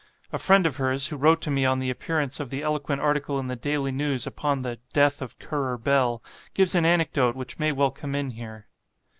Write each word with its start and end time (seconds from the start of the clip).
A 0.33 0.39
friend 0.39 0.65
of 0.65 0.77
hers, 0.77 1.09
who 1.09 1.15
wrote 1.15 1.41
to 1.41 1.51
me 1.51 1.63
on 1.63 1.77
the 1.77 1.91
appearance 1.91 2.39
of 2.39 2.49
the 2.49 2.63
eloquent 2.63 3.01
article 3.03 3.37
in 3.37 3.45
the 3.45 3.55
Daily 3.55 3.91
News 3.91 4.25
upon 4.25 4.63
the 4.63 4.79
"Death 4.93 5.21
of 5.21 5.37
Currer 5.37 5.77
Bell," 5.77 6.23
gives 6.55 6.73
an 6.73 6.85
anecdote 6.87 7.35
which 7.35 7.59
may 7.59 7.71
well 7.71 7.91
come 7.91 8.15
in 8.15 8.31
here. 8.31 8.65